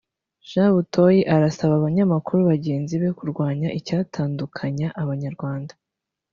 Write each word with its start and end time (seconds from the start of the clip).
Jean 0.49 0.69
Butoyi 0.75 1.21
asaba 1.35 1.73
abanyamakuru 1.77 2.39
bagenzi 2.51 2.93
be 3.01 3.09
kurwanya 3.17 3.67
icyatandukanya 3.79 4.87
abanyarwanda 5.01 5.73